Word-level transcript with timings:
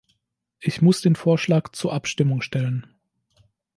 Ich 0.59 0.81
muss 0.81 1.01
den 1.01 1.15
Vorschlag 1.15 1.73
zur 1.73 1.93
Abstimmung 1.93 2.41
stellen. 2.41 2.87